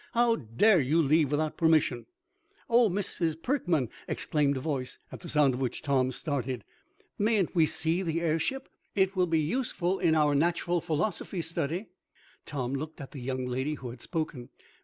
[0.13, 2.07] How dare you leave without permission?"
[2.67, 6.63] "Oh, Miss Perkman!" exclaimed a voice, at the sound of which Tom started.
[7.19, 8.67] "Mayn't we see the airship?
[8.95, 11.89] It will be useful in our natural philosophy study!"
[12.47, 14.49] Tom looked at the young lady who had spoken.